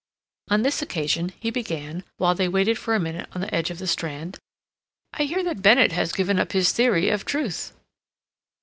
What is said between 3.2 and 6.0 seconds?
on the edge of the Strand: "I hear that Bennett